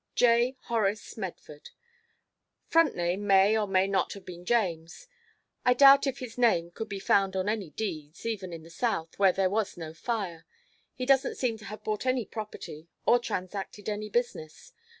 "J. 0.15 0.57
Horace 0.61 1.15
Medford. 1.15 1.69
Front 2.65 2.95
name 2.95 3.27
may 3.27 3.55
or 3.55 3.67
may 3.67 3.85
not 3.85 4.13
have 4.13 4.25
been 4.25 4.45
James. 4.45 5.07
I 5.63 5.75
doubt 5.75 6.07
if 6.07 6.17
his 6.17 6.39
name 6.39 6.71
could 6.71 6.89
be 6.89 6.97
found 6.97 7.35
on 7.35 7.47
any 7.47 7.69
deeds, 7.69 8.25
even 8.25 8.51
in 8.51 8.63
the 8.63 8.71
south, 8.71 9.19
where 9.19 9.31
there 9.31 9.47
was 9.51 9.77
no 9.77 9.93
fire. 9.93 10.47
He 10.95 11.05
doesn't 11.05 11.35
seem 11.37 11.55
to 11.59 11.65
have 11.65 11.83
bought 11.83 12.07
any 12.07 12.25
property 12.25 12.89
or 13.05 13.19
transacted 13.19 13.87
any 13.87 14.09
business. 14.09 14.73